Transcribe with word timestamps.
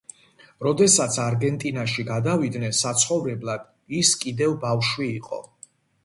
როდესაც 0.67 1.17
არგენტინაში 1.23 2.05
გადავიდნენ 2.07 2.73
საცხოვრებლად 2.77 3.67
ის 3.99 4.13
კიდევ 4.23 4.55
ბავშვი 4.65 5.11
იყო. 5.19 5.41